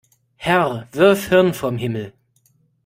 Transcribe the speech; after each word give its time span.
Herr, 0.37 0.87
wirf 0.93 1.27
Hirn 1.29 1.53
vom 1.53 1.77
Himmel! 1.77 2.11